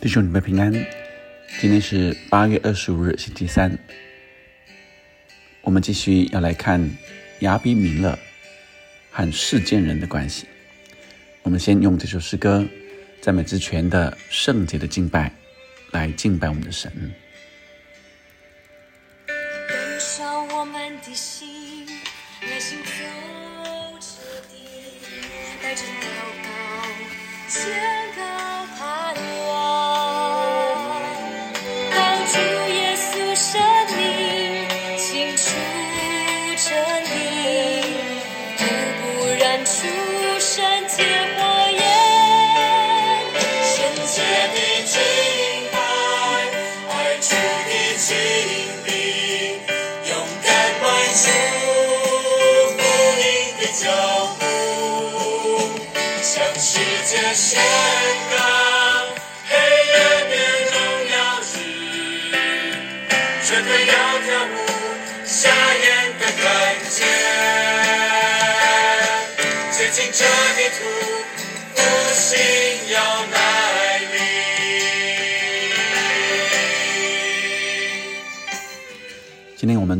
[0.00, 0.72] 弟兄姊妹平安，
[1.60, 3.78] 今天是八月二十五日，星期三。
[5.60, 6.90] 我们继续要来看
[7.40, 8.18] 亚比米勒
[9.10, 10.46] 和世间人的关系。
[11.42, 12.66] 我们先用这首诗歌
[13.20, 15.30] 赞美之泉的圣洁的敬拜
[15.90, 16.90] 来敬拜我们的神。
[21.12, 23.02] 心，走
[24.00, 24.54] 彻底，
[25.62, 26.06] 带着祷
[26.42, 26.48] 告，
[27.48, 27.60] 宣
[28.08, 28.09] 告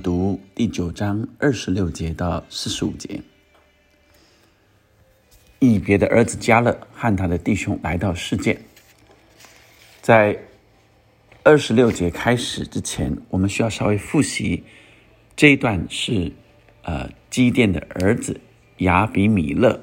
[0.00, 3.20] 读第九章二十六节到四十五节。
[5.60, 8.60] 以别的儿子加勒和他的弟兄来到世界。
[10.00, 10.38] 在
[11.42, 14.62] 二十六节开始之前，我们需要稍微复习
[15.34, 16.32] 这一段是
[16.82, 18.40] 呃基甸的儿子
[18.78, 19.80] 亚比米勒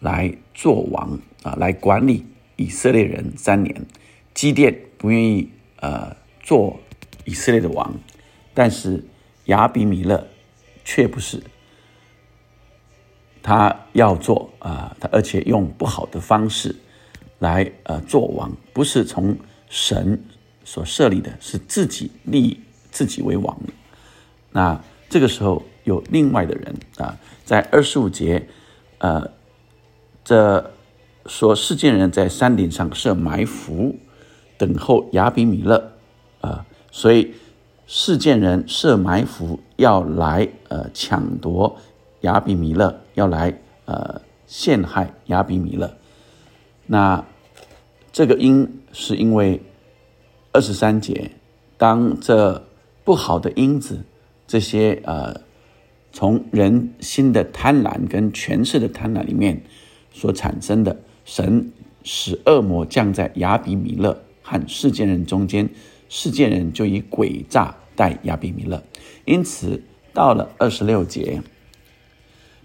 [0.00, 2.24] 来做王啊，来管理
[2.56, 3.86] 以色列人三年。
[4.32, 5.50] 基甸不愿意
[5.80, 6.80] 呃做
[7.24, 7.94] 以色列的王，
[8.54, 9.04] 但是
[9.46, 10.26] 亚比米勒
[10.84, 11.42] 却不是。
[13.42, 16.74] 他要做啊，他而且用不好的方式
[17.38, 19.36] 来呃做王，不是从
[19.68, 20.20] 神
[20.64, 23.56] 所设立的，是自己立自己为王。
[24.50, 28.48] 那这个时候有另外的人啊，在二十五节，
[28.98, 29.30] 呃，
[30.24, 30.72] 这
[31.26, 33.94] 说世间人在山顶上设埋伏，
[34.58, 35.92] 等候亚比米勒
[36.40, 37.32] 啊，所以
[37.86, 41.76] 世间人设埋伏要来呃抢夺。
[42.22, 45.96] 亚比米勒要来呃陷害亚比米勒，
[46.86, 47.24] 那
[48.10, 49.60] 这个因是因为
[50.50, 51.30] 二十三节，
[51.76, 52.66] 当这
[53.04, 54.02] 不好的因子，
[54.44, 55.40] 这些呃
[56.10, 59.62] 从人心的贪婪跟权势的贪婪里面
[60.12, 61.70] 所产生的，神
[62.02, 65.68] 使恶魔降在亚比米勒和世间人中间，
[66.08, 68.82] 世界人就以诡诈待亚比米勒，
[69.24, 71.42] 因此到了二十六节。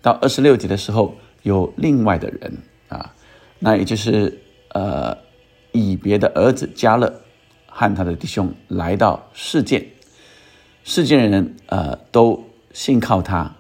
[0.01, 2.57] 到二十六节的时候，有另外的人
[2.89, 3.13] 啊，
[3.59, 5.15] 那也就是呃
[5.71, 7.21] 以别的儿子加勒
[7.67, 9.89] 和他的弟兄来到世界，
[10.83, 13.55] 世界人呃都信靠他。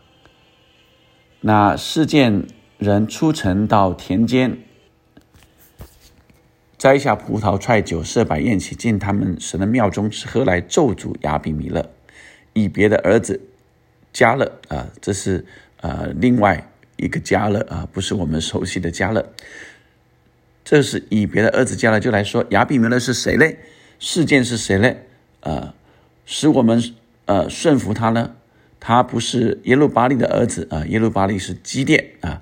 [1.41, 2.31] 那世界
[2.79, 4.63] 人出城到田间，
[6.81, 11.91] 摘下葡萄、踹酒、设摆宴席，进他们神的庙中吃喝，来咒诅亚比米勒，
[12.53, 13.39] 以别的儿子
[14.11, 15.45] 加勒啊，这是。
[15.81, 19.31] 呃，另外一个加勒啊，不是我们熟悉的加勒，
[20.63, 23.59] 这是以别的儿子加勒就来说，亚比米勒是谁嘞？
[23.99, 25.05] 事件是谁嘞？
[25.41, 25.75] 呃，
[26.25, 26.83] 使我们
[27.25, 28.31] 呃顺服他呢？
[28.79, 32.41] 他不是耶路巴利的儿子啊，耶路巴利是基甸啊，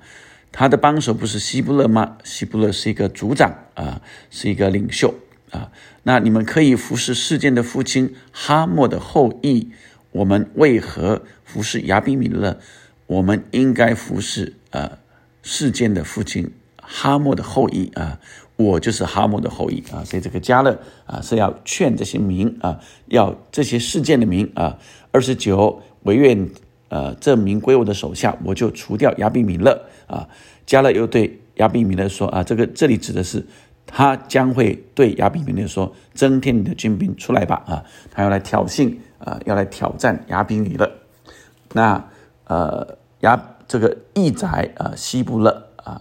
[0.52, 2.18] 他的帮手不是希布勒吗？
[2.24, 5.14] 希布勒是一个族长啊，是一个领袖
[5.50, 5.70] 啊。
[6.02, 9.70] 那你们可以服侍事件的父亲哈莫的后裔，
[10.12, 12.58] 我们为何服侍亚比米勒？
[13.06, 14.98] 我们应该服侍呃
[15.42, 18.20] 世间的父亲哈莫的后裔啊，
[18.56, 24.78] 我就是哈莫的后裔啊，所以这个加勒啊是要劝这些民啊，要这些事件的民啊，
[25.10, 26.48] 二十九唯愿
[26.90, 30.28] 呃证明归我的手下，我就除掉亚比米勒啊。
[30.66, 33.42] 加勒又对亚比米勒说啊，这个这里指的是
[33.86, 40.90] 他将会对亚比米勒说，增添你的军兵出来吧啊，他要来挑衅啊，要来挑战亚比米勒，
[41.72, 42.04] 那
[42.44, 42.98] 呃。
[43.20, 43.38] 亚
[43.68, 46.00] 这个义宰啊，希布勒啊，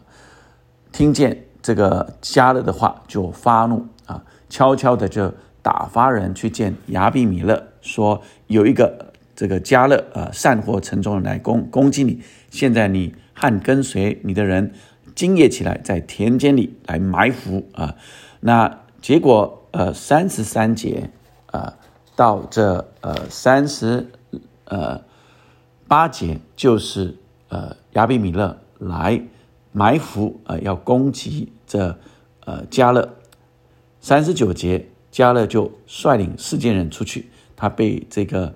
[0.94, 5.30] 听见这个加勒的话就发怒啊，悄悄的就
[5.62, 9.09] 打发人去见亚比米勒，说有一个
[9.40, 12.20] 这个加勒啊，善货沉重的来攻攻击你，
[12.50, 14.74] 现在你和跟随你的人
[15.16, 17.96] 今夜起来，在田间里来埋伏啊。
[18.42, 21.10] 那结果呃三十三节
[21.46, 21.78] 啊，
[22.18, 24.08] 到这呃三十
[24.66, 25.02] 呃。
[25.88, 27.16] 八节就是
[27.48, 29.24] 呃亚比米勒来
[29.72, 31.98] 埋伏呃要攻击这
[32.46, 33.16] 呃加勒，
[34.00, 38.54] 三十九节，加勒就率领世间人出去，他被这个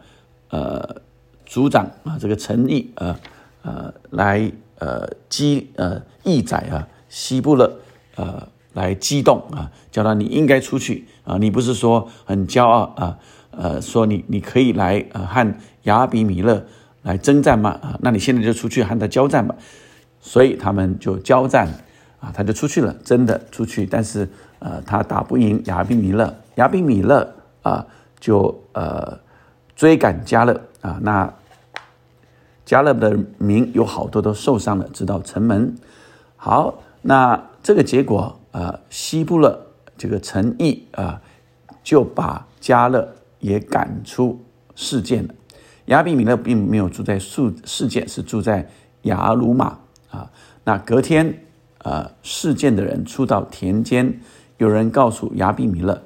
[0.53, 1.01] 呃
[1.47, 3.15] 族长啊，这个陈毅呃
[3.63, 7.79] 呃来呃激呃义宰啊西布勒
[8.15, 13.17] 呃来激动啊，叫他你应该出去啊，你不是说很骄傲啊
[13.49, 16.63] 呃说你你可以来呃和亚比米勒
[17.01, 17.97] 来征战吗啊？
[18.03, 19.55] 那你现在就出去和他交战吧。
[20.25, 21.67] 所以他们就交战
[22.21, 24.29] 啊，他就出去了，真的出去，但是
[24.59, 27.85] 呃，他打不赢亚比米勒，亚比米勒啊，
[28.21, 29.19] 就呃
[29.75, 31.33] 追赶加勒啊，那
[32.65, 35.75] 加勒的民有好多都受伤了，直到城门。
[36.35, 39.67] 好，那这个结果啊，西布勒
[39.97, 41.21] 这个城邑啊，
[41.83, 43.07] 就把加勒
[43.39, 44.39] 也赶出
[44.75, 45.33] 事件了。
[45.85, 48.69] 亚比米勒并没有住在事事件，是住在
[49.01, 49.79] 雅鲁玛。
[50.09, 50.31] 啊，
[50.63, 51.43] 那隔天，
[51.79, 54.21] 呃，事件的人出到田间，
[54.57, 56.01] 有人告诉亚比米勒，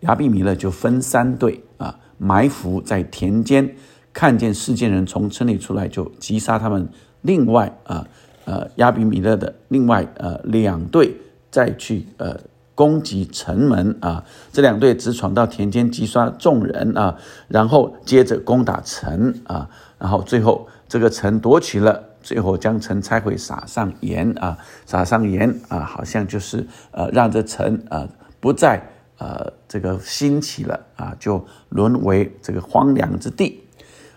[0.00, 3.74] 亚比米勒就分三队啊，埋伏在田间，
[4.12, 6.88] 看见事件人从城里出来，就击杀他们。
[7.22, 8.06] 另外啊，
[8.44, 11.16] 呃，亚比米勒的另外呃两队
[11.50, 12.38] 再去呃
[12.74, 22.04] 攻击城门啊，这两队直闯到田间击杀众人啊，然后接着攻打城啊，然后最后这个城夺取了。
[22.24, 28.08] 最后将城拆毁，撒上盐啊，撒上盐啊，好像就是呃，让这城呃
[28.38, 28.80] 不再
[29.22, 33.62] 呃这个兴起了啊，就沦为这个荒凉之地。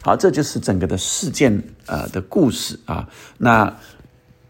[0.02, 3.08] 好，这就是整个的事件呃的故事啊。
[3.38, 3.72] 那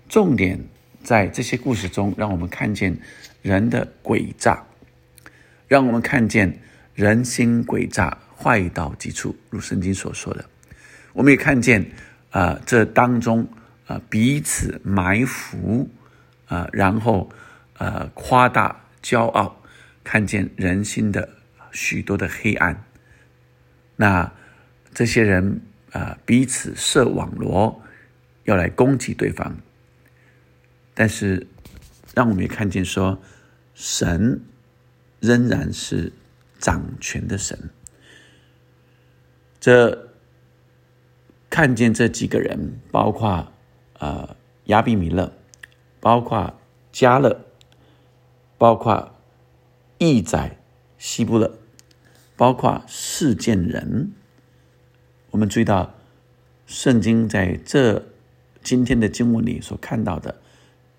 [0.08, 0.58] 重点
[1.04, 2.98] 在这些故事中，让我们看见
[3.42, 4.64] 人的诡诈，
[5.68, 6.58] 让我们看见
[6.94, 10.46] 人心诡诈，坏到极处，如圣经所说的。
[11.12, 11.86] 我们也看见。
[12.36, 13.48] 啊，这当中
[13.88, 15.90] 啊，彼此埋伏
[16.50, 17.30] 啊，然后
[17.78, 19.56] 呃夸大骄傲，
[20.06, 21.28] 看见人心的
[21.74, 22.86] 许多的黑暗。
[23.98, 24.32] 那
[24.94, 25.60] 这些人
[25.92, 27.82] 啊，彼此设网罗，
[28.46, 29.58] 要来攻击对方。
[30.94, 31.46] 但是，
[32.14, 33.22] 让我们也看见说，
[33.74, 34.42] 神
[35.20, 36.14] 仍然是
[36.60, 37.70] 掌权的神。
[39.60, 40.06] 这。
[41.48, 43.54] 看见这几个人，包括
[44.00, 44.36] 啊
[44.66, 45.32] 亚比米勒，
[46.02, 46.60] 包括
[46.92, 47.46] 加勒，
[48.58, 49.15] 包括
[49.98, 50.58] 义宰
[50.98, 51.58] 西部的，
[52.36, 54.12] 包括事件人。
[55.32, 55.96] 我们注意到，
[56.66, 58.08] 圣经在这
[58.64, 60.42] 今天的经文里所看到的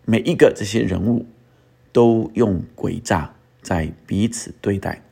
[0.04, 1.26] 每一个这些人物，
[1.92, 5.02] 都用诡诈在彼此对待，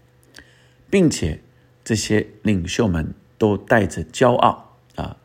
[0.89, 1.41] 并且
[1.83, 5.17] 这些领袖们都带着骄傲啊。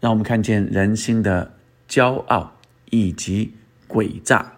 [0.00, 1.54] 让我们看见人心的
[1.88, 2.54] 骄傲
[2.90, 3.54] 以及
[3.88, 4.57] 诡诈！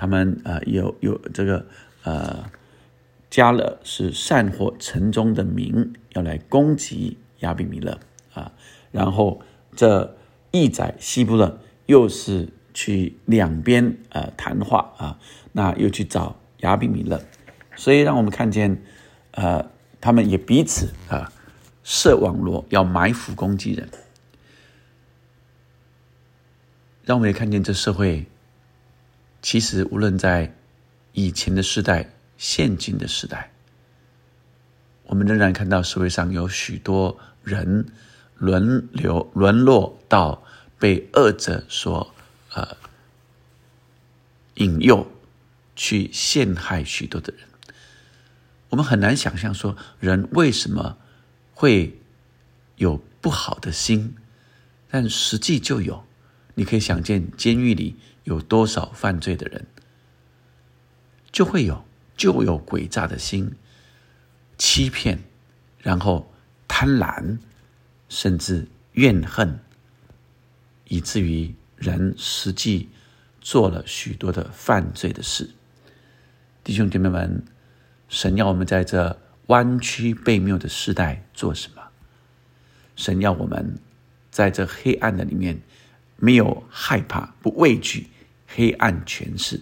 [0.00, 1.66] 他们呃有有这个
[2.04, 2.50] 呃
[3.28, 8.00] 加勒是善火城中的民，要来攻击亚比米勒
[8.32, 8.50] 啊。
[8.90, 9.42] 然后
[9.76, 10.16] 这
[10.52, 15.18] 义宰西布勒又是去两边呃谈话啊，
[15.52, 17.20] 那又去找亚比米勒，
[17.76, 18.82] 所以让我们看见
[19.32, 19.70] 呃
[20.00, 21.30] 他们也彼此啊
[21.84, 23.86] 设网络要埋伏攻击人。
[27.04, 28.24] 让我们也看见，这社会
[29.42, 30.54] 其实无论在
[31.12, 33.50] 以前的时代、现今的时代，
[35.04, 37.86] 我们仍然看到社会上有许多人
[38.36, 40.42] 轮流沦落到
[40.78, 42.14] 被恶者所
[42.54, 42.76] 呃
[44.54, 45.10] 引诱，
[45.74, 47.46] 去陷害许多的人。
[48.68, 50.96] 我们很难想象说，人为什么
[51.54, 51.98] 会
[52.76, 54.14] 有不好的心，
[54.88, 56.04] 但实际就有。
[56.54, 59.66] 你可以想见，监狱里有多少犯罪的人，
[61.32, 61.84] 就会有
[62.16, 63.52] 就有诡诈的心、
[64.58, 65.18] 欺骗，
[65.78, 66.32] 然后
[66.68, 67.38] 贪婪，
[68.08, 69.58] 甚至怨恨，
[70.88, 72.88] 以至于人实际
[73.40, 75.50] 做了许多的犯罪的事。
[76.62, 77.42] 弟兄姐妹们，
[78.08, 81.82] 神要我们在这弯曲背谬的时代做什么？
[82.96, 83.78] 神要我们
[84.30, 85.60] 在这黑暗的里面。
[86.20, 88.08] 没有害怕，不畏惧
[88.46, 89.60] 黑暗权势，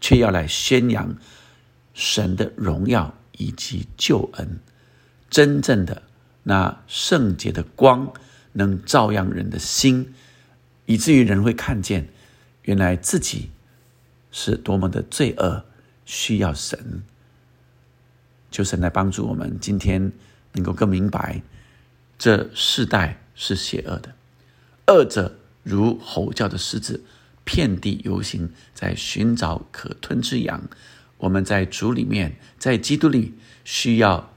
[0.00, 1.16] 却要来宣扬
[1.94, 4.60] 神的荣耀以及救恩。
[5.30, 6.02] 真正的
[6.44, 8.12] 那圣洁的光，
[8.52, 10.14] 能照亮人的心，
[10.84, 12.08] 以至于人会看见，
[12.62, 13.50] 原来自己
[14.30, 15.64] 是多么的罪恶，
[16.04, 17.02] 需要神。
[18.50, 20.12] 求神来帮助我们，今天
[20.52, 21.42] 能够更明白，
[22.18, 24.14] 这世代是邪恶的，
[24.86, 25.38] 恶者。
[25.66, 27.02] 如吼叫的狮子，
[27.44, 30.62] 遍地游行，在寻找可吞之羊。
[31.18, 34.32] 我们在主里面，在基督里需要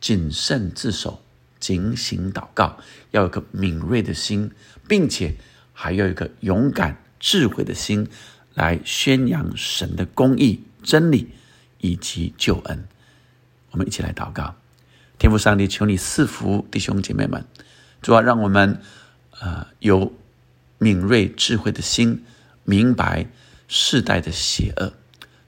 [0.00, 1.22] 谨慎自守、
[1.60, 2.78] 警醒祷告，
[3.12, 4.50] 要有个敏锐的心，
[4.88, 5.36] 并且
[5.72, 8.08] 还要有一个勇敢、智慧的心，
[8.54, 11.28] 来宣扬神的公义、真理
[11.78, 12.88] 以及救恩。
[13.70, 14.56] 我们一起来祷告，
[15.18, 17.44] 天父上帝，求你赐福弟兄姐妹们，
[18.02, 18.80] 主要让我们
[19.40, 20.12] 呃有
[20.78, 22.24] 敏锐智慧的心，
[22.64, 23.26] 明白
[23.68, 24.94] 世代的邪恶。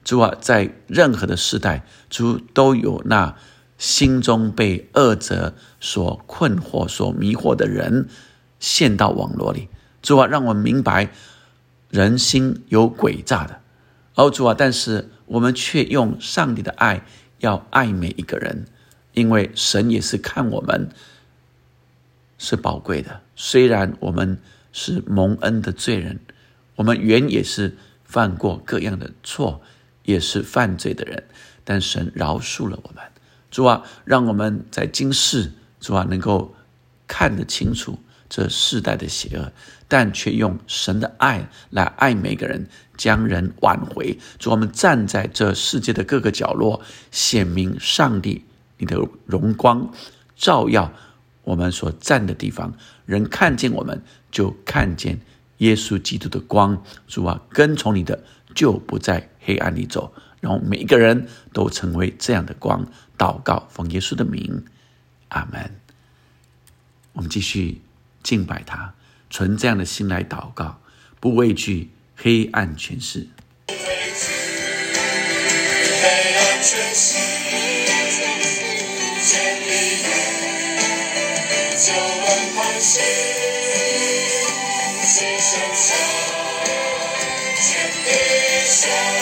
[0.03, 3.35] 主啊，在任何的世代，主都有那
[3.77, 8.07] 心中被恶者所困惑、所迷惑的人
[8.59, 9.69] 陷到网络里。
[10.01, 11.11] 主啊，让我明白
[11.89, 13.61] 人心有诡诈的。
[14.15, 17.05] 哦，主啊，但是我们却用上帝的爱。
[17.41, 18.67] 要爱每一个人，
[19.13, 20.89] 因为神也是看我们
[22.37, 23.21] 是宝贵的。
[23.35, 24.37] 虽然我们
[24.71, 26.19] 是蒙恩的罪人，
[26.75, 29.61] 我们原也是犯过各样的错，
[30.03, 31.23] 也是犯罪的人，
[31.63, 33.03] 但神饶恕了我们。
[33.49, 36.55] 主啊，让我们在今世，主啊，能够
[37.07, 37.99] 看得清楚。
[38.33, 39.51] 这世代的邪恶，
[39.89, 44.17] 但却用神的爱来爱每个人，将人挽回。
[44.39, 48.45] 主，我们站在这世界的各个角落，显明上帝
[48.77, 49.91] 你的荣光，
[50.37, 50.93] 照耀
[51.43, 52.73] 我们所站的地方。
[53.05, 54.01] 人看见我们，
[54.31, 55.19] 就看见
[55.57, 56.83] 耶稣基督的光。
[57.07, 58.23] 主啊，跟从你的
[58.55, 62.87] 就不在黑暗里走，然后每一个人都成为这样的光。
[63.17, 64.65] 祷告，奉耶稣的名，
[65.27, 65.79] 阿门。
[67.13, 67.81] 我们继续。
[68.23, 68.93] 敬拜他，
[69.31, 70.79] 存这样的心来祷告，
[71.19, 73.27] 不畏惧黑暗权势。
[88.81, 89.20] 地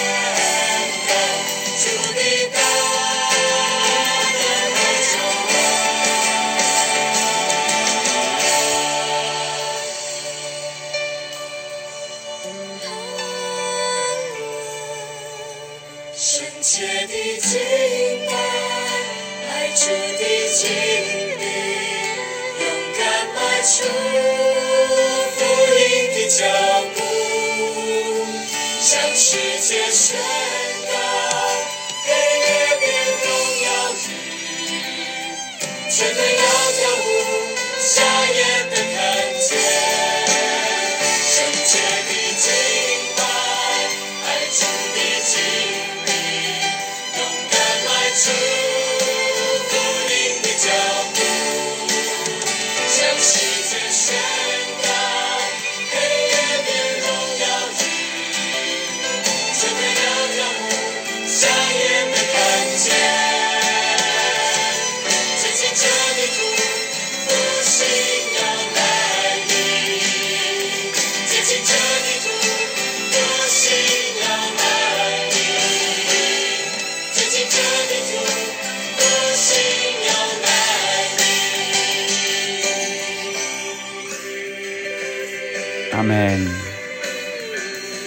[86.10, 86.48] man。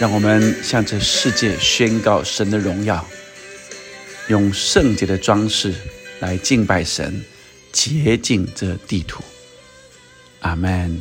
[0.01, 3.07] 让我们向这世界宣告神的荣耀，
[4.27, 5.73] 用圣洁的装饰
[6.19, 7.25] 来敬拜神，
[7.71, 9.23] 洁净这地土。
[10.41, 10.99] 阿门。